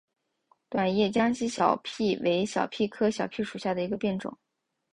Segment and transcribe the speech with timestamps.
[0.67, 4.35] 短叶江西小檗为小檗科小檗属下的一个变种。